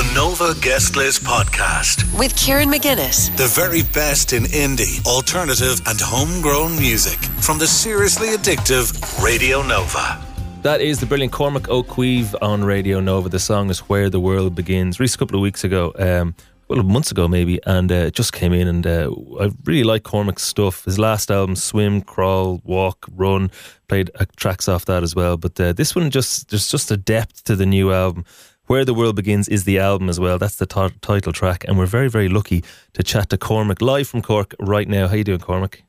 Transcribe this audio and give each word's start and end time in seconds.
The 0.00 0.14
Nova 0.14 0.54
Guest 0.62 0.96
List 0.96 1.24
Podcast. 1.24 2.18
with 2.18 2.34
Kieran 2.34 2.70
McGuinness. 2.70 3.36
The 3.36 3.48
very 3.48 3.82
best 3.82 4.32
in 4.32 4.44
indie, 4.44 5.04
alternative, 5.04 5.78
and 5.86 6.00
homegrown 6.00 6.78
music 6.78 7.18
from 7.42 7.58
the 7.58 7.66
seriously 7.66 8.28
addictive 8.28 9.22
Radio 9.22 9.60
Nova. 9.60 10.18
That 10.62 10.80
is 10.80 11.00
the 11.00 11.06
brilliant 11.06 11.34
Cormac 11.34 11.68
O 11.68 11.82
Caoimh 11.82 12.34
on 12.40 12.64
Radio 12.64 12.98
Nova. 13.00 13.28
The 13.28 13.38
song 13.38 13.68
is 13.68 13.80
Where 13.80 14.08
the 14.08 14.20
World 14.20 14.54
Begins. 14.54 14.98
Released 14.98 15.16
a 15.16 15.18
couple 15.18 15.36
of 15.36 15.42
weeks 15.42 15.64
ago, 15.64 15.92
um, 15.98 16.34
well, 16.68 16.82
months 16.82 17.10
ago 17.10 17.28
maybe, 17.28 17.60
and 17.66 17.92
uh, 17.92 18.06
it 18.06 18.14
just 18.14 18.32
came 18.32 18.54
in. 18.54 18.68
And 18.68 18.86
uh, 18.86 19.10
I 19.38 19.50
really 19.64 19.84
like 19.84 20.04
Cormac's 20.04 20.44
stuff. 20.44 20.86
His 20.86 20.98
last 20.98 21.30
album, 21.30 21.56
Swim, 21.56 22.00
Crawl, 22.00 22.62
Walk, 22.64 23.06
Run, 23.14 23.50
played 23.86 24.10
uh, 24.18 24.24
tracks 24.36 24.66
off 24.66 24.86
that 24.86 25.02
as 25.02 25.14
well. 25.14 25.36
But 25.36 25.60
uh, 25.60 25.74
this 25.74 25.94
one, 25.94 26.10
just 26.10 26.48
there's 26.48 26.70
just 26.70 26.90
a 26.90 26.96
depth 26.96 27.44
to 27.44 27.54
the 27.54 27.66
new 27.66 27.92
album. 27.92 28.24
Where 28.70 28.84
the 28.84 28.94
World 28.94 29.16
Begins 29.16 29.48
is 29.48 29.64
the 29.64 29.80
album 29.80 30.08
as 30.08 30.20
well. 30.20 30.38
That's 30.38 30.54
the 30.54 30.64
ti- 30.64 30.94
title 31.00 31.32
track, 31.32 31.64
and 31.66 31.76
we're 31.76 31.86
very, 31.86 32.08
very 32.08 32.28
lucky 32.28 32.62
to 32.92 33.02
chat 33.02 33.28
to 33.30 33.36
Cormac 33.36 33.82
live 33.82 34.06
from 34.06 34.22
Cork 34.22 34.54
right 34.60 34.86
now. 34.86 35.08
How 35.08 35.16
you 35.16 35.24
doing, 35.24 35.40
Cormac? 35.40 35.82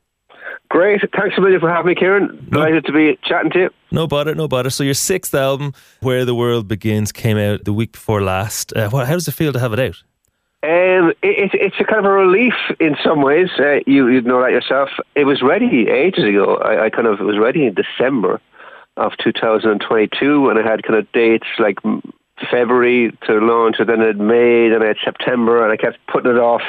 Great. 0.68 1.00
Thanks 1.16 1.38
a 1.38 1.40
million 1.40 1.60
for 1.60 1.70
having 1.70 1.86
me, 1.86 1.94
Kieran. 1.94 2.44
Delighted 2.50 2.84
to 2.86 2.92
be 2.92 3.16
chatting 3.22 3.52
to 3.52 3.58
you. 3.60 3.70
No 3.92 4.08
bother, 4.08 4.34
no 4.34 4.48
bother. 4.48 4.68
So 4.68 4.82
your 4.82 4.94
sixth 4.94 5.32
album, 5.32 5.74
Where 6.00 6.24
the 6.24 6.34
World 6.34 6.66
Begins, 6.66 7.12
came 7.12 7.38
out 7.38 7.64
the 7.64 7.72
week 7.72 7.92
before 7.92 8.20
last. 8.20 8.72
Uh, 8.76 8.90
how 8.90 9.04
does 9.04 9.28
it 9.28 9.32
feel 9.32 9.52
to 9.52 9.60
have 9.60 9.72
it 9.72 9.78
out? 9.78 10.02
Um, 10.64 11.12
it, 11.22 11.38
it, 11.38 11.50
it's 11.54 11.76
a 11.78 11.84
kind 11.84 12.04
of 12.04 12.06
a 12.06 12.12
relief 12.12 12.54
in 12.80 12.96
some 13.04 13.22
ways. 13.22 13.50
Uh, 13.60 13.78
you 13.86 14.08
you 14.08 14.22
know 14.22 14.42
that 14.42 14.50
yourself. 14.50 14.88
It 15.14 15.22
was 15.22 15.40
ready 15.40 15.88
ages 15.88 16.24
ago. 16.24 16.56
I, 16.56 16.86
I 16.86 16.90
kind 16.90 17.06
of 17.06 17.20
it 17.20 17.24
was 17.24 17.38
ready 17.38 17.64
in 17.64 17.74
December 17.74 18.40
of 18.96 19.12
2022, 19.22 20.50
and 20.50 20.58
I 20.58 20.68
had 20.68 20.82
kind 20.82 20.98
of 20.98 21.10
dates 21.12 21.46
like 21.60 21.78
February 22.50 23.16
to 23.26 23.34
launch, 23.38 23.76
and 23.78 23.88
then 23.88 24.00
I 24.00 24.06
had 24.06 24.18
May, 24.18 24.68
then 24.68 24.82
I 24.82 24.86
had 24.86 24.96
September, 25.04 25.62
and 25.62 25.72
I 25.72 25.76
kept 25.76 25.98
putting 26.06 26.30
it 26.30 26.38
off. 26.38 26.62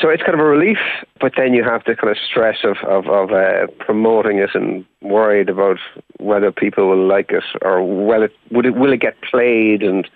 So 0.00 0.10
it's 0.10 0.22
kind 0.22 0.34
of 0.34 0.40
a 0.40 0.44
relief, 0.44 0.78
but 1.20 1.32
then 1.36 1.54
you 1.54 1.64
have 1.64 1.82
the 1.86 1.96
kind 1.96 2.10
of 2.10 2.18
stress 2.18 2.58
of 2.64 2.76
of, 2.86 3.06
of 3.08 3.32
uh, 3.32 3.66
promoting 3.78 4.38
it 4.38 4.50
and 4.54 4.84
worried 5.00 5.48
about 5.48 5.78
whether 6.18 6.52
people 6.52 6.88
will 6.88 7.06
like 7.06 7.30
it 7.30 7.44
or 7.62 7.82
whether 7.82 8.30
would 8.50 8.66
it 8.66 8.76
will 8.76 8.92
it 8.92 9.00
get 9.00 9.20
played 9.22 9.82
and 9.82 10.06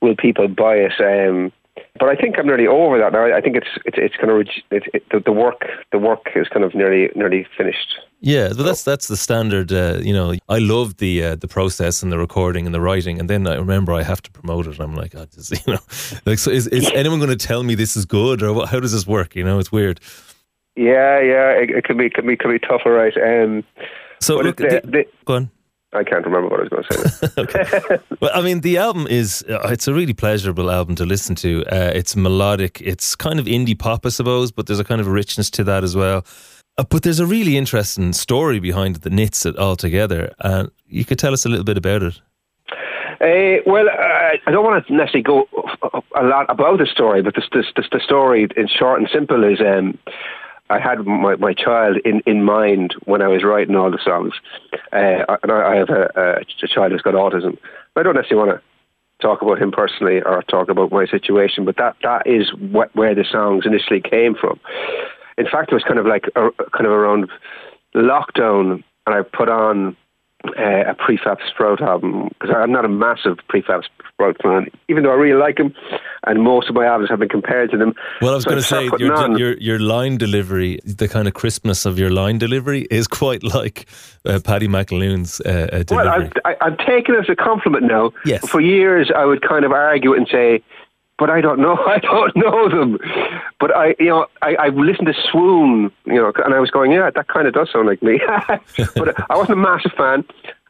will 0.00 0.16
people 0.16 0.48
buy 0.48 0.76
it. 0.76 0.92
Um, 1.00 1.52
but 1.98 2.08
I 2.08 2.16
think 2.16 2.38
I'm 2.38 2.46
nearly 2.46 2.66
over 2.66 2.98
that 2.98 3.12
now. 3.12 3.24
I 3.34 3.40
think 3.40 3.56
it's 3.56 3.68
it's 3.84 3.96
it's 3.98 4.16
kind 4.16 4.30
of 4.30 4.40
it, 4.70 4.82
it, 4.94 5.02
the, 5.10 5.20
the 5.20 5.32
work 5.32 5.62
the 5.92 5.98
work 5.98 6.28
is 6.34 6.48
kind 6.48 6.64
of 6.64 6.74
nearly 6.74 7.10
nearly 7.14 7.46
finished. 7.56 7.98
Yeah, 8.20 8.48
but 8.56 8.62
that's 8.64 8.82
that's 8.82 9.08
the 9.08 9.16
standard. 9.16 9.72
Uh, 9.72 9.98
you 10.02 10.12
know, 10.12 10.34
I 10.48 10.58
love 10.58 10.96
the 10.96 11.22
uh, 11.22 11.34
the 11.36 11.48
process 11.48 12.02
and 12.02 12.10
the 12.10 12.18
recording 12.18 12.66
and 12.66 12.74
the 12.74 12.80
writing, 12.80 13.20
and 13.20 13.28
then 13.30 13.46
I 13.46 13.54
remember 13.56 13.92
I 13.92 14.02
have 14.02 14.22
to 14.22 14.30
promote 14.30 14.66
it. 14.66 14.80
I'm 14.80 14.94
like, 14.94 15.14
oh, 15.14 15.26
this, 15.26 15.50
you 15.66 15.74
know, 15.74 15.80
like, 16.24 16.38
so 16.38 16.50
is, 16.50 16.66
is 16.68 16.90
anyone 16.94 17.18
going 17.18 17.36
to 17.36 17.46
tell 17.46 17.62
me 17.62 17.74
this 17.74 17.96
is 17.96 18.04
good 18.06 18.42
or 18.42 18.52
what, 18.52 18.68
how 18.70 18.80
does 18.80 18.92
this 18.92 19.06
work? 19.06 19.36
You 19.36 19.44
know, 19.44 19.58
it's 19.58 19.70
weird. 19.70 20.00
Yeah, 20.76 21.20
yeah, 21.20 21.50
it, 21.52 21.70
it 21.70 21.84
can 21.84 21.96
be 21.96 22.10
can 22.10 22.26
be 22.26 22.36
can 22.36 22.50
be 22.50 22.58
tougher, 22.58 22.90
right? 22.92 23.14
Um, 23.16 23.64
So 24.20 24.36
look, 24.38 24.60
it- 24.60 24.82
the- 24.84 24.90
the- 24.90 25.06
go 25.24 25.34
on. 25.34 25.50
I 25.96 26.04
can't 26.04 26.24
remember 26.24 26.48
what 26.48 26.60
I 26.60 26.62
was 26.64 26.68
going 26.68 26.84
to 26.84 27.12
say. 27.12 27.28
okay. 27.38 27.98
Well, 28.20 28.30
I 28.34 28.42
mean, 28.42 28.60
the 28.60 28.78
album 28.78 29.06
is, 29.06 29.44
uh, 29.48 29.68
it's 29.70 29.88
a 29.88 29.94
really 29.94 30.14
pleasurable 30.14 30.70
album 30.70 30.94
to 30.96 31.06
listen 31.06 31.34
to. 31.36 31.64
Uh, 31.66 31.92
it's 31.94 32.14
melodic. 32.14 32.80
It's 32.80 33.16
kind 33.16 33.38
of 33.38 33.46
indie 33.46 33.78
pop, 33.78 34.06
I 34.06 34.10
suppose, 34.10 34.52
but 34.52 34.66
there's 34.66 34.80
a 34.80 34.84
kind 34.84 35.00
of 35.00 35.06
richness 35.06 35.50
to 35.50 35.64
that 35.64 35.84
as 35.84 35.96
well. 35.96 36.24
Uh, 36.78 36.84
but 36.88 37.02
there's 37.02 37.20
a 37.20 37.26
really 37.26 37.56
interesting 37.56 38.12
story 38.12 38.60
behind 38.60 38.96
it 38.96 39.02
that 39.02 39.12
knits 39.12 39.46
it 39.46 39.56
all 39.56 39.76
together. 39.76 40.34
And 40.40 40.70
you 40.86 41.04
could 41.04 41.18
tell 41.18 41.32
us 41.32 41.46
a 41.46 41.48
little 41.48 41.64
bit 41.64 41.78
about 41.78 42.02
it. 42.02 42.20
Uh, 43.18 43.62
well, 43.64 43.88
uh, 43.88 44.36
I 44.46 44.50
don't 44.50 44.64
want 44.64 44.86
to 44.86 44.92
necessarily 44.92 45.22
go 45.22 45.48
a 46.14 46.22
lot 46.22 46.46
about 46.50 46.78
the 46.78 46.86
story, 46.86 47.22
but 47.22 47.34
the, 47.34 47.42
the, 47.50 47.64
the, 47.74 47.88
the 47.92 48.00
story, 48.00 48.46
in 48.56 48.68
short 48.68 49.00
and 49.00 49.08
simple, 49.10 49.42
is 49.42 49.58
um, 49.60 49.98
I 50.68 50.80
had 50.80 51.06
my, 51.06 51.36
my 51.36 51.54
child 51.54 51.98
in, 52.04 52.22
in 52.26 52.42
mind 52.42 52.94
when 53.04 53.22
I 53.22 53.28
was 53.28 53.44
writing 53.44 53.76
all 53.76 53.90
the 53.90 54.00
songs. 54.04 54.34
Uh, 54.92 55.24
and 55.42 55.52
I, 55.52 55.72
I 55.72 55.76
have 55.76 55.90
a, 55.90 56.40
a 56.40 56.66
child 56.66 56.92
who's 56.92 57.02
got 57.02 57.14
autism. 57.14 57.56
I 57.94 58.02
don't 58.02 58.14
necessarily 58.14 58.48
want 58.48 58.60
to 58.60 59.22
talk 59.22 59.42
about 59.42 59.60
him 59.60 59.70
personally 59.70 60.20
or 60.22 60.42
talk 60.42 60.68
about 60.68 60.92
my 60.92 61.06
situation, 61.06 61.64
but 61.64 61.76
that, 61.76 61.96
that 62.02 62.26
is 62.26 62.52
what, 62.54 62.94
where 62.94 63.14
the 63.14 63.24
songs 63.30 63.64
initially 63.64 64.00
came 64.00 64.34
from. 64.34 64.60
In 65.38 65.46
fact, 65.46 65.70
it 65.70 65.74
was 65.74 65.84
kind 65.84 65.98
of 65.98 66.06
like 66.06 66.24
a, 66.34 66.50
kind 66.72 66.86
of 66.86 66.92
around 66.92 67.30
lockdown, 67.94 68.82
and 69.06 69.14
I 69.14 69.22
put 69.22 69.48
on 69.48 69.96
uh, 70.46 70.90
a 70.90 70.94
prefab 70.94 71.38
sprout 71.48 71.80
album 71.80 72.28
because 72.28 72.54
I'm 72.54 72.72
not 72.72 72.84
a 72.84 72.88
massive 72.88 73.38
prefab 73.48 73.82
sprout 74.12 74.36
fan, 74.42 74.66
even 74.88 75.02
though 75.02 75.10
I 75.10 75.14
really 75.14 75.38
like 75.38 75.58
him, 75.58 75.74
and 76.26 76.42
most 76.42 76.68
of 76.68 76.74
my 76.74 76.86
albums 76.86 77.10
have 77.10 77.20
been 77.20 77.28
compared 77.28 77.70
to 77.70 77.76
them. 77.76 77.94
Well, 78.20 78.32
I 78.32 78.34
was 78.34 78.44
So 78.44 78.50
going 78.50 78.62
to 78.62 78.68
say 78.68 78.90
your, 78.98 79.38
your 79.38 79.56
your 79.58 79.78
line 79.78 80.18
delivery, 80.18 80.78
the 80.84 81.08
kind 81.08 81.28
of 81.28 81.34
crispness 81.34 81.86
of 81.86 81.98
your 81.98 82.10
line 82.10 82.38
delivery, 82.38 82.82
is 82.90 83.06
quite 83.06 83.42
like 83.42 83.86
uh, 84.24 84.40
Paddy 84.42 84.68
McAloon's 84.68 85.40
uh, 85.40 85.68
uh, 85.72 85.84
Well. 85.90 86.08
I've, 86.08 86.32
I, 86.44 86.56
I've 86.60 86.78
taken 86.78 87.14
it 87.14 87.20
as 87.20 87.28
a 87.28 87.36
compliment 87.36 87.84
now. 87.84 88.12
Yes. 88.24 88.46
For 88.48 88.60
years, 88.60 89.10
I 89.14 89.24
would 89.24 89.42
kind 89.42 89.64
of 89.64 89.72
argue 89.72 90.14
it 90.14 90.18
and 90.18 90.28
say, 90.28 90.62
but 91.18 91.30
I 91.30 91.40
don't 91.40 91.60
know. 91.60 91.76
I 91.86 91.98
don't 91.98 92.36
know 92.36 92.68
them. 92.68 92.98
But 93.58 93.74
I, 93.74 93.94
you 93.98 94.06
know, 94.06 94.26
I, 94.42 94.54
I 94.56 94.68
listened 94.68 95.06
to 95.06 95.14
Swoon, 95.30 95.90
you 96.04 96.14
know, 96.14 96.32
and 96.44 96.54
I 96.54 96.60
was 96.60 96.70
going, 96.70 96.92
yeah, 96.92 97.10
that 97.10 97.28
kind 97.28 97.46
of 97.46 97.54
does 97.54 97.70
sound 97.72 97.86
like 97.86 98.02
me. 98.02 98.20
but 98.94 99.30
I 99.30 99.36
wasn't 99.36 99.58
a 99.58 99.62
massive 99.62 99.92
fan, 99.92 100.24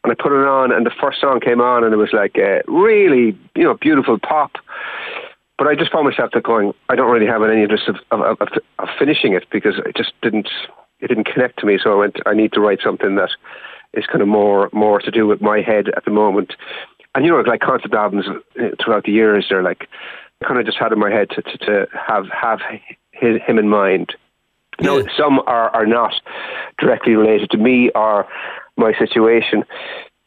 and 0.05 0.13
I 0.13 0.15
put 0.15 0.33
it 0.33 0.47
on, 0.47 0.73
and 0.73 0.87
the 0.87 0.93
first 1.01 1.21
song 1.21 1.41
came 1.41 1.61
on, 1.61 1.85
and 1.85 1.93
it 1.93 1.97
was 1.97 2.13
like 2.13 2.37
uh, 2.39 2.61
really, 2.69 3.37
you 3.55 3.65
know, 3.65 3.75
beautiful 3.75 4.19
pop. 4.19 4.53
But 5.59 5.69
I 5.69 5.75
just 5.75 5.91
found 5.91 6.05
myself 6.05 6.31
that 6.35 6.43
going, 6.43 6.73
I 6.89 6.97
don't 6.97 7.11
really 7.11 7.27
have 7.27 7.43
any 7.43 7.63
interest 7.63 7.89
of, 7.89 7.97
of, 8.11 8.37
of, 8.41 8.49
of 8.79 8.89
finishing 8.99 9.33
it 9.33 9.45
because 9.51 9.75
it 9.87 9.97
just 9.97 10.13
didn't, 10.23 10.49
it 11.01 11.09
didn't 11.09 11.25
connect 11.25 11.59
to 11.61 11.67
me. 11.67 11.79
So 11.83 11.93
I 11.93 11.95
went, 11.95 12.17
I 12.27 12.35
need 12.35 12.53
to 12.53 12.61
write 12.61 12.81
something 12.85 13.15
that 13.17 13.31
is 13.95 14.05
kind 14.07 14.21
of 14.21 14.29
more 14.29 14.69
more 14.73 15.01
to 15.01 15.11
do 15.11 15.27
with 15.27 15.41
my 15.41 15.63
head 15.63 15.87
at 15.97 16.05
the 16.05 16.11
moment. 16.11 16.53
And 17.15 17.25
you 17.25 17.31
know, 17.33 17.41
like 17.41 17.61
concept 17.61 17.95
albums 17.95 18.27
uh, 18.29 18.69
throughout 18.83 19.05
the 19.05 19.13
years, 19.13 19.47
they're 19.49 19.63
like 19.63 19.89
kind 20.47 20.61
of 20.61 20.67
just 20.67 20.77
had 20.79 20.93
in 20.93 20.99
my 20.99 21.11
head 21.11 21.31
to, 21.31 21.41
to, 21.43 21.59
to 21.59 21.87
have 22.07 22.27
have 22.29 22.61
his, 23.13 23.41
him 23.47 23.59
in 23.59 23.69
mind. 23.71 24.15
No, 24.79 24.99
Yeah. 24.99 25.05
some 25.17 25.41
are, 25.47 25.71
are 25.71 25.87
not 25.87 26.13
directly 26.79 27.15
related 27.15 27.49
to 27.53 27.57
me 27.57 27.91
or 27.95 28.27
my 28.77 28.93
situation. 28.99 29.65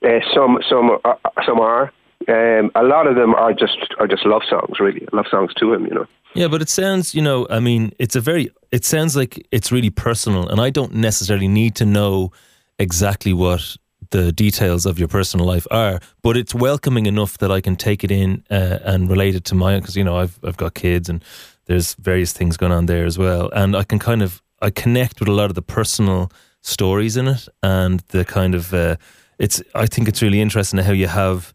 Uh, 0.03 0.22
some 0.34 0.57
some 0.67 0.97
are, 1.03 1.19
some 1.46 1.59
are. 1.59 1.91
Um, 2.29 2.72
a 2.75 2.84
lot 2.84 3.07
of 3.07 3.16
them 3.16 3.34
are 3.34 3.53
just 3.53 3.95
are 4.00 4.07
just 4.07 4.25
love 4.25 4.44
songs, 4.50 4.79
really 4.79 5.07
love 5.12 5.25
songs 5.29 5.53
to 5.56 5.73
him. 5.73 5.85
You 5.85 5.95
know. 5.95 6.07
Yeah, 6.35 6.47
but 6.47 6.62
it 6.62 6.69
sounds, 6.69 7.16
you 7.16 7.23
know, 7.23 7.47
I 7.50 7.59
mean, 7.59 7.91
it's 7.97 8.16
a 8.16 8.22
very, 8.22 8.51
it 8.72 8.85
sounds 8.85 9.16
like 9.16 9.47
it's 9.51 9.72
really 9.72 9.90
personal, 9.90 10.47
and 10.47 10.62
I 10.62 10.69
don't 10.69 10.94
necessarily 10.94 11.47
need 11.47 11.75
to 11.75 11.85
know 11.85 12.31
exactly 12.78 13.34
what 13.34 13.78
the 14.12 14.31
details 14.31 14.85
of 14.85 15.00
your 15.00 15.07
personal 15.07 15.45
life 15.45 15.67
are, 15.72 16.00
but 16.22 16.38
it's 16.38 16.53
welcoming 16.56 17.06
enough 17.06 17.38
that 17.40 17.51
I 17.51 17.62
can 17.62 17.75
take 17.75 18.03
it 18.03 18.12
in 18.12 18.44
uh, 18.50 18.79
and 18.84 19.09
relate 19.09 19.35
it 19.35 19.44
to 19.46 19.56
my, 19.56 19.79
because, 19.79 19.96
you 19.96 20.03
know, 20.03 20.17
I've, 20.17 20.40
I've 20.44 20.57
got 20.57 20.73
kids 20.73 21.09
and 21.09 21.23
there's 21.66 21.96
various 21.96 22.34
things 22.34 22.57
going 22.57 22.72
on 22.72 22.85
there 22.88 23.06
as 23.06 23.17
well. 23.17 23.50
And 23.53 23.75
I 23.75 23.84
can 23.84 24.00
kind 24.00 24.22
of, 24.22 24.41
I 24.61 24.72
connect 24.72 25.19
with 25.19 25.29
a 25.29 25.34
lot 25.34 25.50
of 25.51 25.56
the 25.56 25.61
personal 25.61 26.31
stories 26.61 27.17
in 27.17 27.28
it 27.28 27.47
and 27.61 28.00
the 28.09 28.25
kind 28.25 28.56
of, 28.56 28.73
uh, 28.73 28.96
it's, 29.38 29.61
I 29.75 29.85
think 29.85 30.07
it's 30.07 30.22
really 30.22 30.41
interesting 30.41 30.79
how 30.79 30.94
you 30.94 31.07
have, 31.07 31.53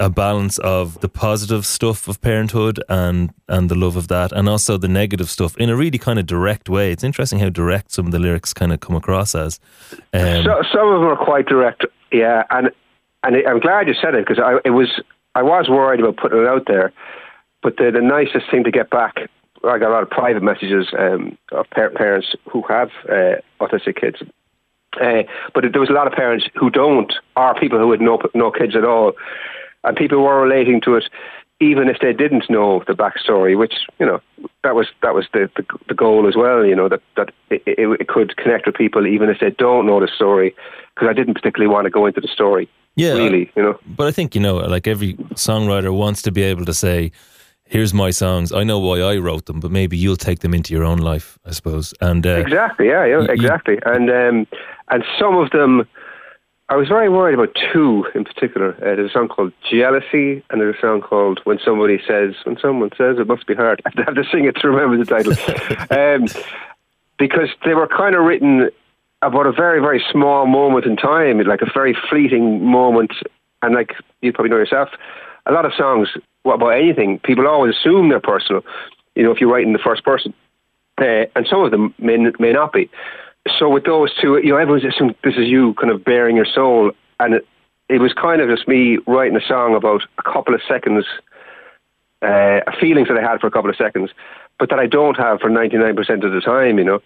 a 0.00 0.08
balance 0.08 0.58
of 0.58 1.00
the 1.00 1.08
positive 1.08 1.66
stuff 1.66 2.06
of 2.06 2.20
parenthood 2.20 2.82
and 2.88 3.32
and 3.48 3.68
the 3.68 3.74
love 3.74 3.96
of 3.96 4.08
that, 4.08 4.32
and 4.32 4.48
also 4.48 4.76
the 4.76 4.88
negative 4.88 5.28
stuff 5.28 5.56
in 5.56 5.68
a 5.68 5.76
really 5.76 5.98
kind 5.98 6.18
of 6.18 6.26
direct 6.26 6.68
way. 6.68 6.92
It's 6.92 7.02
interesting 7.02 7.38
how 7.40 7.48
direct 7.48 7.92
some 7.92 8.06
of 8.06 8.12
the 8.12 8.18
lyrics 8.18 8.54
kind 8.54 8.72
of 8.72 8.80
come 8.80 8.94
across 8.94 9.34
as. 9.34 9.58
Um, 10.12 10.44
So, 10.44 10.62
some 10.72 10.88
of 10.88 11.00
them 11.00 11.08
are 11.10 11.16
quite 11.16 11.46
direct, 11.46 11.84
yeah, 12.12 12.44
and 12.50 12.70
and 13.24 13.36
I'm 13.46 13.60
glad 13.60 13.88
you 13.88 13.94
said 13.94 14.14
it 14.14 14.26
because 14.26 14.42
I 14.42 14.58
it 14.64 14.70
was 14.70 15.00
I 15.34 15.42
was 15.42 15.68
worried 15.68 16.00
about 16.00 16.16
putting 16.16 16.38
it 16.38 16.46
out 16.46 16.66
there, 16.66 16.92
but 17.62 17.76
the 17.76 17.90
the 17.90 18.00
nicest 18.00 18.50
thing 18.50 18.64
to 18.64 18.70
get 18.70 18.90
back, 18.90 19.16
I 19.64 19.78
got 19.78 19.90
a 19.90 19.94
lot 19.94 20.04
of 20.04 20.10
private 20.10 20.42
messages 20.42 20.86
um, 20.96 21.36
of 21.50 21.68
par- 21.70 21.90
parents 21.90 22.36
who 22.50 22.62
have 22.68 22.90
uh, 23.08 23.36
autistic 23.60 23.96
kids, 24.00 24.22
uh, 25.00 25.22
but 25.54 25.64
there 25.72 25.80
was 25.80 25.90
a 25.90 25.92
lot 25.92 26.06
of 26.06 26.12
parents 26.12 26.46
who 26.54 26.70
don't, 26.70 27.12
or 27.36 27.54
people 27.54 27.80
who 27.80 27.90
had 27.90 28.00
no 28.00 28.20
no 28.34 28.52
kids 28.52 28.76
at 28.76 28.84
all, 28.84 29.14
and 29.84 29.96
people 29.96 30.22
were 30.22 30.40
relating 30.42 30.80
to 30.82 30.94
it. 30.96 31.04
Even 31.60 31.88
if 31.88 31.96
they 32.00 32.12
didn't 32.12 32.48
know 32.48 32.84
the 32.86 32.92
backstory, 32.92 33.58
which 33.58 33.74
you 33.98 34.06
know 34.06 34.20
that 34.62 34.76
was 34.76 34.86
that 35.02 35.12
was 35.12 35.26
the 35.32 35.50
the, 35.56 35.64
the 35.88 35.94
goal 35.94 36.28
as 36.28 36.36
well. 36.36 36.64
You 36.64 36.76
know 36.76 36.88
that 36.88 37.00
that 37.16 37.30
it, 37.50 37.62
it, 37.66 38.00
it 38.00 38.06
could 38.08 38.36
connect 38.36 38.66
with 38.66 38.76
people 38.76 39.06
even 39.08 39.28
if 39.28 39.38
they 39.40 39.50
don't 39.50 39.84
know 39.84 39.98
the 39.98 40.06
story. 40.14 40.54
Because 40.94 41.08
I 41.08 41.12
didn't 41.14 41.34
particularly 41.34 41.72
want 41.72 41.86
to 41.86 41.90
go 41.90 42.06
into 42.06 42.20
the 42.20 42.28
story. 42.28 42.68
Yeah, 42.94 43.14
really, 43.14 43.50
you 43.56 43.62
know. 43.62 43.78
but 43.96 44.06
I 44.06 44.12
think 44.12 44.34
you 44.36 44.40
know, 44.40 44.56
like 44.58 44.86
every 44.86 45.14
songwriter 45.34 45.92
wants 45.92 46.22
to 46.22 46.30
be 46.32 46.42
able 46.42 46.64
to 46.64 46.74
say, 46.74 47.10
"Here's 47.64 47.92
my 47.92 48.10
songs. 48.10 48.52
I 48.52 48.62
know 48.62 48.78
why 48.78 49.00
I 49.00 49.16
wrote 49.18 49.46
them, 49.46 49.58
but 49.58 49.72
maybe 49.72 49.96
you'll 49.96 50.16
take 50.16 50.40
them 50.40 50.54
into 50.54 50.72
your 50.74 50.84
own 50.84 50.98
life, 50.98 51.38
I 51.44 51.50
suppose." 51.52 51.92
And 52.00 52.24
uh, 52.24 52.30
Exactly. 52.46 52.86
Yeah. 52.86 53.04
Yeah. 53.04 53.20
you- 53.22 53.26
Exactly. 53.30 53.78
And 53.84 54.10
um, 54.10 54.46
and 54.90 55.04
some 55.18 55.36
of 55.36 55.50
them 55.50 55.86
I 56.70 56.76
was 56.76 56.86
very 56.88 57.08
worried 57.08 57.34
about 57.34 57.56
two 57.72 58.06
in 58.14 58.24
particular. 58.24 58.74
Uh, 58.74 58.96
there's 58.96 59.10
a 59.10 59.12
song 59.12 59.28
called 59.28 59.52
Jealousy, 59.70 60.44
and 60.50 60.60
there's 60.60 60.76
a 60.76 60.80
song 60.80 61.00
called 61.00 61.40
When 61.44 61.58
Somebody 61.64 61.98
Says, 62.06 62.34
When 62.44 62.58
Someone 62.58 62.90
Says, 62.96 63.16
It 63.18 63.26
Must 63.26 63.46
Be 63.46 63.54
Hard. 63.54 63.80
I 63.86 64.02
have 64.04 64.14
to 64.14 64.24
sing 64.30 64.44
it 64.44 64.56
to 64.56 64.68
remember 64.68 65.02
the 65.02 65.06
title. 65.06 65.32
um, 65.90 66.26
because 67.18 67.48
they 67.64 67.72
were 67.72 67.86
kind 67.86 68.14
of 68.14 68.24
written 68.24 68.70
about 69.22 69.46
a 69.46 69.52
very, 69.52 69.80
very 69.80 70.04
small 70.12 70.46
moment 70.46 70.84
in 70.84 70.96
time, 70.96 71.40
like 71.40 71.62
a 71.62 71.70
very 71.72 71.96
fleeting 72.10 72.64
moment. 72.64 73.12
And 73.62 73.74
like 73.74 73.94
you 74.20 74.32
probably 74.32 74.50
know 74.50 74.58
yourself, 74.58 74.90
a 75.46 75.52
lot 75.52 75.64
of 75.64 75.72
songs 75.76 76.08
about 76.44 76.68
anything, 76.68 77.18
people 77.20 77.48
always 77.48 77.74
assume 77.76 78.10
they're 78.10 78.20
personal. 78.20 78.62
You 79.14 79.24
know, 79.24 79.32
if 79.32 79.40
you 79.40 79.50
write 79.50 79.66
in 79.66 79.72
the 79.72 79.78
first 79.78 80.04
person, 80.04 80.34
uh, 80.98 81.24
and 81.34 81.46
some 81.48 81.64
of 81.64 81.70
them 81.70 81.94
may 81.98 82.16
may 82.38 82.52
not 82.52 82.72
be. 82.72 82.90
So 83.58 83.68
with 83.68 83.84
those 83.84 84.12
two, 84.20 84.38
you 84.38 84.50
know, 84.50 84.56
everyone's 84.56 84.84
assumed 84.84 85.14
this 85.24 85.34
is 85.36 85.46
you 85.46 85.74
kind 85.74 85.92
of 85.92 86.04
bearing 86.04 86.36
your 86.36 86.46
soul, 86.46 86.92
and 87.20 87.34
it, 87.34 87.46
it 87.88 88.00
was 88.00 88.12
kind 88.12 88.40
of 88.40 88.48
just 88.48 88.68
me 88.68 88.98
writing 89.06 89.36
a 89.36 89.46
song 89.46 89.74
about 89.74 90.02
a 90.18 90.22
couple 90.22 90.54
of 90.54 90.60
seconds, 90.68 91.04
uh, 92.22 92.60
feelings 92.80 93.08
that 93.08 93.16
I 93.16 93.22
had 93.22 93.40
for 93.40 93.46
a 93.46 93.50
couple 93.50 93.70
of 93.70 93.76
seconds, 93.76 94.10
but 94.58 94.70
that 94.70 94.78
I 94.78 94.86
don't 94.86 95.16
have 95.16 95.40
for 95.40 95.48
99% 95.48 96.24
of 96.24 96.32
the 96.32 96.40
time, 96.40 96.78
you 96.78 96.84
know. 96.84 97.00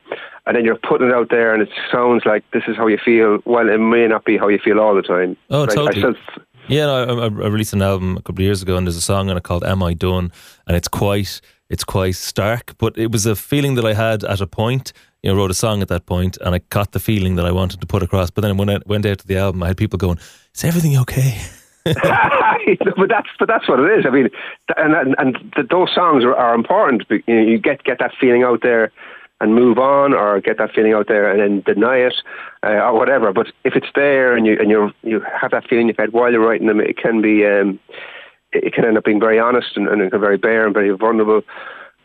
And 0.47 0.57
then 0.57 0.65
you're 0.65 0.77
putting 0.77 1.09
it 1.09 1.15
out 1.15 1.29
there 1.31 1.53
and 1.53 1.63
it 1.63 1.69
sounds 1.91 2.25
like 2.25 2.43
this 2.53 2.65
is 2.67 2.77
how 2.77 2.87
you 2.87 2.99
feel. 2.99 3.39
Well, 3.45 3.69
it 3.69 3.79
may 3.79 4.07
not 4.09 4.25
be 4.25 4.39
how 4.39 4.49
you 4.49 4.59
feel 4.59 4.81
all 4.81 4.95
the 4.95 5.03
time. 5.03 5.37
Oh, 5.51 5.67
totally. 5.67 6.03
I, 6.03 6.15
yeah, 6.69 6.87
no, 6.87 7.21
I, 7.21 7.25
I, 7.25 7.27
released 7.27 7.73
an 7.73 7.83
album 7.83 8.17
a 8.17 8.23
couple 8.23 8.43
of 8.43 8.47
years 8.47 8.63
ago 8.63 8.77
and 8.77 8.87
there's 8.87 8.97
a 8.97 9.03
song 9.03 9.31
on 9.31 9.37
it 9.37 9.43
called 9.43 9.65
Am 9.65 9.83
I 9.83 9.95
Done? 9.95 10.33
And 10.67 10.77
it's 10.77 10.89
quite, 10.89 11.41
it's 11.69 11.85
quite 11.85 12.15
stark, 12.17 12.77
but 12.79 12.97
it 12.97 13.13
was 13.13 13.27
a 13.27 13.37
feeling 13.37 13.75
that 13.75 13.85
I 13.85 13.95
had 13.95 14.25
at 14.25 14.41
a 14.41 14.47
point. 14.47 14.93
You 15.23 15.31
know, 15.31 15.37
wrote 15.37 15.51
a 15.51 15.55
song 15.55 15.83
at 15.83 15.89
that 15.89 16.07
point 16.07 16.37
and 16.39 16.55
I 16.55 16.59
caught 16.59 16.93
the 16.93 17.01
feeling 17.01 17.37
that 17.37 17.47
I 17.47 17.53
wanted 17.53 17.81
to 17.81 17.87
put 17.87 18.03
across. 18.03 18.31
But 18.31 18.43
then 18.43 18.57
when 18.57 18.69
I 18.69 18.79
went 18.87 19.07
out 19.07 19.19
to 19.19 19.27
the 19.27 19.37
album, 19.37 19.63
I 19.63 19.69
had 19.69 19.77
people 19.77 19.97
going, 19.97 20.19
is 20.55 20.65
everything 20.65 20.97
okay? 20.99 21.41
but 21.85 23.09
that's 23.09 23.29
but 23.41 23.49
that's 23.49 23.69
what 23.69 23.81
it 23.81 23.99
is. 23.99 24.07
I 24.07 24.11
mean, 24.11 24.29
and 24.77 24.95
and, 24.95 25.17
and 25.19 25.69
those 25.69 25.93
songs 25.93 26.23
are, 26.23 26.35
are 26.35 26.55
important. 26.55 27.03
You, 27.11 27.23
know, 27.27 27.43
you 27.43 27.59
get 27.59 27.83
get 27.83 27.99
that 27.99 28.13
feeling 28.21 28.45
out 28.45 28.61
there 28.63 28.93
and 29.41 29.57
move 29.57 29.79
on, 29.79 30.15
or 30.15 30.41
get 30.41 30.59
that 30.59 30.73
feeling 30.73 30.93
out 30.93 31.09
there 31.09 31.29
and 31.29 31.41
then 31.41 31.75
deny 31.75 31.97
it, 31.97 32.15
uh, 32.65 32.69
or 32.69 32.95
whatever. 32.95 33.33
But 33.33 33.49
if 33.65 33.75
it's 33.75 33.89
there 33.97 34.37
and 34.37 34.47
you 34.47 34.57
and 34.61 34.71
you 34.71 34.93
you 35.03 35.21
have 35.41 35.51
that 35.51 35.69
feeling 35.69 35.89
you've 35.89 35.97
had 35.97 36.13
while 36.13 36.31
you're 36.31 36.47
writing 36.47 36.69
them, 36.69 36.81
it 36.81 36.97
can 36.97 37.21
be 37.21 37.45
um, 37.45 37.81
it 38.53 38.73
can 38.73 38.85
end 38.85 38.97
up 38.97 39.05
being 39.05 39.19
very 39.19 39.41
honest 39.41 39.77
and, 39.77 39.89
and 39.89 40.09
very 40.13 40.39
bare 40.39 40.65
and 40.65 40.75
very 40.75 40.91
vulnerable. 40.97 41.43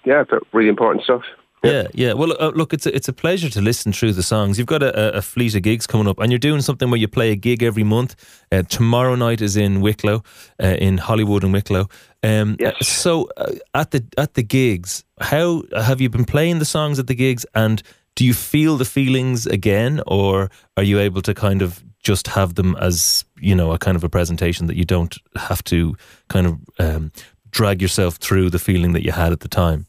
Yeah, 0.05 0.23
but 0.27 0.41
really 0.53 0.69
important 0.69 1.03
stuff. 1.03 1.23
Yeah, 1.63 1.87
yeah. 1.93 2.13
Well, 2.13 2.35
uh, 2.39 2.49
look, 2.49 2.73
it's 2.73 2.85
a, 2.85 2.95
it's 2.95 3.07
a 3.07 3.13
pleasure 3.13 3.49
to 3.49 3.61
listen 3.61 3.91
through 3.91 4.13
the 4.13 4.23
songs. 4.23 4.57
You've 4.57 4.67
got 4.67 4.83
a, 4.83 5.17
a, 5.17 5.21
fleet 5.21 5.55
of 5.55 5.63
gigs 5.63 5.87
coming 5.87 6.07
up, 6.07 6.19
and 6.19 6.31
you're 6.31 6.39
doing 6.39 6.61
something 6.61 6.89
where 6.89 6.99
you 6.99 7.07
play 7.07 7.31
a 7.31 7.35
gig 7.35 7.63
every 7.63 7.83
month. 7.83 8.15
Uh, 8.51 8.61
tomorrow 8.63 9.15
night 9.15 9.41
is 9.41 9.57
in 9.57 9.81
Wicklow, 9.81 10.23
uh, 10.61 10.75
in 10.79 10.99
Hollywood 10.99 11.43
and 11.43 11.53
Wicklow. 11.53 11.89
Um, 12.21 12.57
yes. 12.59 12.87
So 12.87 13.29
uh, 13.37 13.53
at 13.73 13.91
the 13.91 14.05
at 14.17 14.35
the 14.35 14.43
gigs, 14.43 15.03
how 15.19 15.63
have 15.75 15.99
you 15.99 16.09
been 16.09 16.25
playing 16.25 16.59
the 16.59 16.65
songs 16.65 16.99
at 16.99 17.07
the 17.07 17.15
gigs, 17.15 17.45
and 17.55 17.81
do 18.15 18.23
you 18.23 18.33
feel 18.33 18.77
the 18.77 18.85
feelings 18.85 19.47
again, 19.47 20.01
or 20.05 20.51
are 20.75 20.83
you 20.83 20.99
able 20.99 21.23
to 21.23 21.33
kind 21.33 21.63
of 21.63 21.83
just 22.03 22.27
have 22.27 22.55
them 22.55 22.75
as 22.79 23.25
you 23.39 23.55
know 23.55 23.71
a 23.71 23.79
kind 23.79 23.97
of 23.97 24.03
a 24.03 24.09
presentation 24.09 24.67
that 24.67 24.77
you 24.77 24.85
don't 24.85 25.17
have 25.35 25.63
to 25.63 25.95
kind 26.29 26.45
of 26.45 26.59
um, 26.77 27.11
drag 27.49 27.81
yourself 27.81 28.17
through 28.17 28.51
the 28.51 28.59
feeling 28.59 28.93
that 28.93 29.03
you 29.03 29.11
had 29.11 29.31
at 29.31 29.39
the 29.39 29.47
time? 29.47 29.87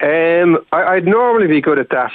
Um, 0.00 0.58
I, 0.72 0.96
would 0.96 1.06
normally 1.06 1.46
be 1.46 1.60
good 1.60 1.78
at 1.78 1.88
that 1.90 2.12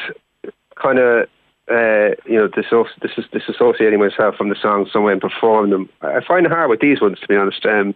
kind 0.82 1.00
of, 1.00 1.28
uh, 1.70 2.16
you 2.26 2.38
know, 2.38 2.48
disso- 2.48 2.86
dis- 3.02 3.26
disassociating 3.34 4.00
myself 4.00 4.36
from 4.36 4.50
the 4.50 4.56
songs 4.62 4.90
somewhere 4.92 5.14
and 5.14 5.22
perform 5.22 5.72
them. 5.72 5.90
I 6.02 6.20
find 6.26 6.46
it 6.46 6.52
hard 6.52 6.70
with 6.70 6.80
these 6.80 7.02
ones, 7.02 7.20
to 7.20 7.28
be 7.28 7.36
honest. 7.36 7.66
Um, 7.66 7.96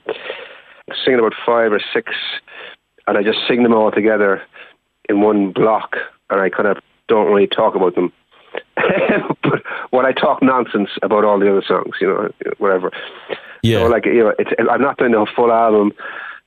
singing 1.04 1.20
about 1.20 1.34
five 1.46 1.72
or 1.72 1.82
six, 1.94 2.14
and 3.08 3.18
I 3.18 3.24
just 3.24 3.40
sing 3.48 3.64
them 3.64 3.74
all 3.74 3.92
together 3.92 4.42
in 5.10 5.22
one 5.22 5.52
block, 5.52 5.98
and 6.30 6.42
I 6.42 6.50
kind 6.50 6.68
of 6.68 6.78
don't 7.08 7.32
really 7.32 7.48
talk 7.48 7.76
about 7.76 7.96
them. 7.96 8.12
but 9.44 9.62
when 9.92 10.06
I 10.06 10.14
talk 10.14 10.42
nonsense 10.42 10.90
about 11.02 11.26
all 11.26 11.40
the 11.40 11.50
other 11.50 11.64
songs, 11.68 11.96
you 12.00 12.08
know, 12.08 12.30
whatever. 12.58 12.92
Yeah. 13.62 13.80
So 13.80 13.88
like 13.88 14.06
you 14.06 14.24
know, 14.24 14.34
it's, 14.40 14.52
I'm 14.70 14.82
not 14.82 14.98
doing 14.98 15.14
a 15.14 15.26
full 15.26 15.52
album 15.52 15.92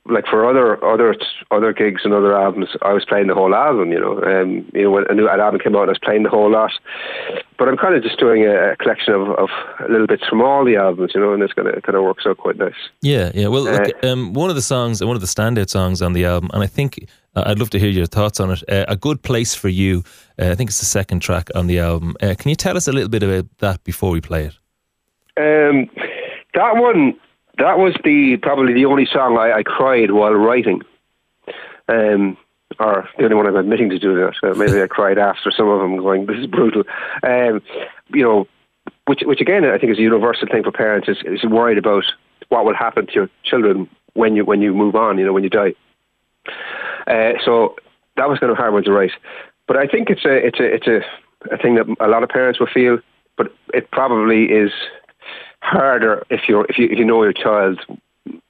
like 0.05 0.25
for 0.25 0.47
other 0.49 0.83
other 0.83 1.15
other 1.51 1.73
gigs 1.73 2.01
and 2.03 2.13
other 2.13 2.35
albums, 2.35 2.69
I 2.81 2.93
was 2.93 3.05
playing 3.05 3.27
the 3.27 3.35
whole 3.35 3.53
album. 3.53 3.91
You 3.91 3.99
know, 3.99 4.21
um, 4.23 4.69
you 4.73 4.83
know 4.83 4.91
when 4.91 5.05
a 5.09 5.13
new 5.13 5.27
album 5.27 5.59
came 5.59 5.75
out, 5.75 5.87
I 5.87 5.91
was 5.91 5.99
playing 6.03 6.23
the 6.23 6.29
whole 6.29 6.51
lot. 6.51 6.71
But 7.57 7.67
I'm 7.67 7.77
kind 7.77 7.95
of 7.95 8.01
just 8.03 8.17
doing 8.17 8.45
a, 8.45 8.71
a 8.71 8.75
collection 8.77 9.13
of, 9.13 9.29
of 9.31 9.49
little 9.89 10.07
bits 10.07 10.23
from 10.27 10.41
all 10.41 10.63
the 10.63 10.77
albums, 10.77 11.11
you 11.13 11.21
know, 11.21 11.33
and 11.33 11.43
it's 11.43 11.53
gonna 11.53 11.79
kind 11.81 11.95
of 11.95 12.03
works 12.03 12.25
out 12.25 12.37
quite 12.37 12.57
nice. 12.57 12.73
Yeah, 13.01 13.31
yeah. 13.33 13.47
Well, 13.47 13.67
uh, 13.67 13.79
look, 13.79 14.03
um, 14.03 14.33
one 14.33 14.49
of 14.49 14.55
the 14.55 14.61
songs, 14.61 15.03
one 15.03 15.15
of 15.15 15.21
the 15.21 15.27
standout 15.27 15.69
songs 15.69 16.01
on 16.01 16.13
the 16.13 16.25
album, 16.25 16.49
and 16.53 16.63
I 16.63 16.67
think 16.67 17.07
uh, 17.35 17.43
I'd 17.45 17.59
love 17.59 17.69
to 17.71 17.79
hear 17.79 17.89
your 17.89 18.05
thoughts 18.05 18.39
on 18.39 18.51
it. 18.51 18.63
Uh, 18.69 18.85
a 18.87 18.95
good 18.95 19.21
place 19.21 19.53
for 19.53 19.69
you. 19.69 20.03
Uh, 20.39 20.49
I 20.49 20.55
think 20.55 20.69
it's 20.69 20.79
the 20.79 20.85
second 20.85 21.19
track 21.21 21.49
on 21.55 21.67
the 21.67 21.79
album. 21.79 22.15
Uh, 22.21 22.35
can 22.37 22.49
you 22.49 22.55
tell 22.55 22.77
us 22.77 22.87
a 22.87 22.91
little 22.91 23.09
bit 23.09 23.23
about 23.23 23.45
that 23.59 23.83
before 23.83 24.11
we 24.11 24.21
play 24.21 24.45
it? 24.45 24.55
Um, 25.37 25.89
that 26.53 26.75
one 26.75 27.17
that 27.59 27.77
was 27.77 27.93
the 28.03 28.37
probably 28.41 28.73
the 28.73 28.85
only 28.85 29.05
song 29.05 29.37
I, 29.37 29.59
I 29.59 29.63
cried 29.63 30.11
while 30.11 30.33
writing. 30.33 30.81
Um, 31.87 32.37
or 32.79 33.09
the 33.17 33.23
only 33.23 33.35
one 33.35 33.47
I'm 33.47 33.55
admitting 33.55 33.89
to 33.89 33.99
doing 33.99 34.17
that. 34.17 34.57
Maybe 34.57 34.81
I 34.81 34.87
cried 34.87 35.17
after 35.17 35.51
some 35.51 35.67
of 35.67 35.79
them, 35.79 35.97
going, 35.97 36.25
"This 36.25 36.37
is 36.37 36.45
brutal." 36.45 36.83
Um, 37.23 37.61
you 38.09 38.23
know, 38.23 38.47
which 39.05 39.21
which 39.23 39.41
again 39.41 39.65
I 39.65 39.77
think 39.77 39.91
is 39.91 39.97
a 39.97 40.03
universal 40.03 40.47
thing 40.47 40.63
for 40.63 40.71
parents 40.71 41.09
is, 41.09 41.17
is 41.25 41.43
worried 41.43 41.77
about 41.77 42.03
what 42.49 42.65
will 42.65 42.75
happen 42.75 43.07
to 43.07 43.13
your 43.13 43.29
children 43.43 43.89
when 44.13 44.35
you 44.35 44.45
when 44.45 44.61
you 44.61 44.73
move 44.73 44.95
on. 44.95 45.17
You 45.17 45.25
know, 45.25 45.33
when 45.33 45.43
you 45.43 45.49
die. 45.49 45.73
Uh, 47.07 47.33
so 47.43 47.75
that 48.15 48.29
was 48.29 48.39
kind 48.39 48.51
of 48.51 48.57
hard 48.57 48.73
one 48.73 48.83
to 48.83 48.91
write, 48.91 49.11
but 49.67 49.77
I 49.77 49.87
think 49.87 50.09
it's 50.09 50.25
a 50.25 50.35
it's 50.35 50.59
a 50.59 50.75
it's 50.75 50.87
a, 50.87 51.53
a 51.53 51.57
thing 51.57 51.75
that 51.75 51.87
a 51.99 52.07
lot 52.07 52.23
of 52.23 52.29
parents 52.29 52.59
will 52.59 52.67
feel, 52.67 52.99
but 53.35 53.53
it 53.73 53.91
probably 53.91 54.45
is 54.45 54.71
harder 55.61 56.25
if 56.29 56.41
you're 56.47 56.65
if 56.69 56.77
you 56.77 56.85
if 56.85 56.97
you 56.97 57.05
know 57.05 57.23
your 57.23 57.33
child 57.33 57.79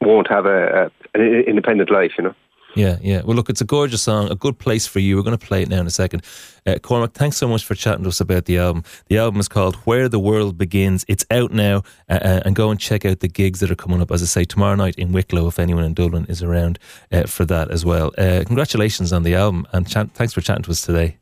won't 0.02 0.30
have 0.30 0.46
a, 0.46 0.92
a 1.14 1.20
an 1.20 1.44
independent 1.48 1.92
life, 1.92 2.12
you 2.18 2.26
know. 2.26 2.36
Yeah, 2.76 2.98
yeah. 3.02 3.22
Well, 3.24 3.36
look, 3.36 3.50
it's 3.50 3.62
a 3.62 3.66
gorgeous 3.66 4.04
song, 4.04 4.30
a 4.30 4.36
good 4.36 4.60
place 4.60 4.86
for 4.86 5.00
you. 5.00 5.16
We're 5.16 5.24
going 5.24 5.38
to 5.38 5.46
play 5.46 5.64
it 5.64 5.70
now 5.70 5.82
in 5.82 5.88
a 5.88 5.92
second. 5.92 6.24
Uh, 6.68 6.78
Cormac, 6.78 7.14
thanks 7.14 7.38
so 7.38 7.48
much 7.48 7.66
for 7.66 7.74
chatting 7.74 8.04
to 8.04 8.10
us 8.10 8.22
about 8.22 8.46
the 8.46 8.60
album. 8.60 8.84
The 9.08 9.18
album 9.18 9.40
is 9.40 9.48
called 9.48 9.76
Where 9.78 10.08
the 10.08 10.20
World 10.20 10.58
Begins. 10.58 11.04
It's 11.08 11.26
out 11.32 11.52
now, 11.52 11.84
uh, 12.10 12.20
uh 12.22 12.42
and 12.46 12.56
go 12.56 12.70
and 12.70 12.80
check 12.80 13.06
out 13.06 13.22
the 13.22 13.28
gigs 13.28 13.60
that 13.62 13.72
are 13.72 13.76
coming 13.76 14.02
up, 14.02 14.12
as 14.12 14.22
I 14.22 14.26
say, 14.26 14.46
tomorrow 14.46 14.76
night 14.76 14.96
in 14.96 15.12
Wicklow, 15.12 15.48
if 15.48 15.58
anyone 15.58 15.84
in 15.84 15.94
Dublin 15.94 16.26
is 16.30 16.44
around 16.44 16.78
uh, 17.12 17.24
for 17.24 17.46
that 17.46 17.72
as 17.72 17.86
well. 17.86 18.12
Uh, 18.18 18.44
congratulations 18.46 19.12
on 19.12 19.24
the 19.24 19.36
album, 19.36 19.68
and 19.74 19.88
ch- 19.88 20.14
thanks 20.14 20.34
for 20.34 20.42
chatting 20.42 20.64
to 20.64 20.72
us 20.72 20.82
today. 20.82 21.19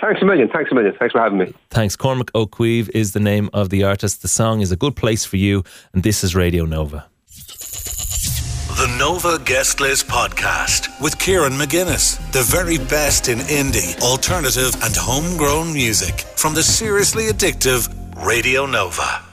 Thanks 0.00 0.22
a 0.22 0.24
million. 0.24 0.48
Thanks 0.48 0.70
a 0.70 0.74
million. 0.74 0.94
Thanks 0.98 1.12
for 1.12 1.20
having 1.20 1.38
me. 1.38 1.52
Thanks. 1.70 1.94
Cormac 1.94 2.30
O'Caoimh 2.34 2.88
is 2.94 3.12
the 3.12 3.20
name 3.20 3.50
of 3.52 3.70
the 3.70 3.84
artist. 3.84 4.22
The 4.22 4.28
song 4.28 4.60
is 4.60 4.72
A 4.72 4.76
Good 4.76 4.96
Place 4.96 5.24
for 5.24 5.36
You, 5.36 5.62
and 5.92 6.02
this 6.02 6.24
is 6.24 6.34
Radio 6.34 6.64
Nova. 6.64 7.06
The 8.80 8.96
Nova 8.98 9.38
Guest 9.44 9.80
List 9.80 10.06
Podcast 10.06 10.88
with 11.02 11.18
Kieran 11.18 11.52
McGuinness. 11.52 12.16
The 12.32 12.42
very 12.42 12.78
best 12.78 13.28
in 13.28 13.38
indie, 13.40 14.00
alternative, 14.00 14.74
and 14.82 14.96
homegrown 14.96 15.74
music 15.74 16.20
from 16.36 16.54
the 16.54 16.62
seriously 16.62 17.24
addictive 17.24 17.88
Radio 18.24 18.64
Nova. 18.64 19.29